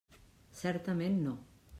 [0.61, 1.35] Certament, no.